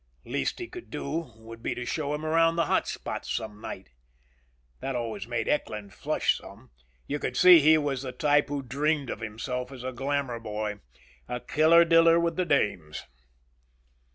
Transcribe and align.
Least 0.25 0.57
he 0.57 0.65
could 0.67 0.89
do 0.89 1.31
would 1.35 1.61
be 1.61 1.75
to 1.75 1.85
show 1.85 2.15
him 2.15 2.25
around 2.25 2.55
the 2.55 2.65
hot 2.65 2.87
spots 2.87 3.31
some 3.31 3.61
night. 3.61 3.91
That 4.79 4.95
always 4.95 5.27
made 5.27 5.45
Eckland 5.47 5.93
flush 5.93 6.39
some; 6.39 6.71
you 7.05 7.19
could 7.19 7.37
see 7.37 7.59
he 7.59 7.77
was 7.77 8.01
the 8.01 8.11
type 8.11 8.49
who 8.49 8.63
dreamed 8.63 9.11
of 9.11 9.19
himself 9.19 9.71
as 9.71 9.83
a 9.83 9.91
glamor 9.93 10.39
boy, 10.39 10.79
a 11.27 11.39
killer 11.39 11.85
diller 11.85 12.19
with 12.19 12.35
the 12.35 12.45
dames. 12.45 13.03